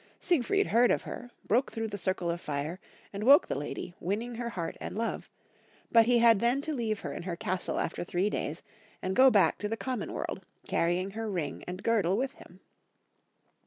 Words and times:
Siegfried 0.19 0.65
heard 0.65 0.89
of 0.89 1.03
her, 1.03 1.29
broke 1.45 1.71
through 1.71 1.87
the 1.89 1.95
circle 1.95 2.31
of 2.31 2.41
fire, 2.41 2.79
and 3.13 3.23
woke 3.23 3.45
the 3.47 3.53
lady, 3.53 3.93
winning 3.99 4.33
her 4.33 4.49
heart 4.49 4.75
and 4.81 4.97
love; 4.97 5.29
but 5.91 6.07
he 6.07 6.17
had 6.17 6.39
then 6.39 6.59
to 6.59 6.73
leave 6.73 7.01
her 7.01 7.13
in 7.13 7.21
her 7.21 7.35
castle 7.35 7.77
after 7.77 8.03
three 8.03 8.27
days 8.27 8.63
and 9.03 9.15
go 9.15 9.29
back 9.29 9.59
to 9.59 9.69
the 9.69 9.77
com 9.77 9.99
mon 9.99 10.11
world, 10.11 10.43
carrying 10.67 11.11
her 11.11 11.29
ring 11.29 11.63
and 11.67 11.83
girdle 11.83 12.17
with 12.17 12.33
him. 12.33 12.61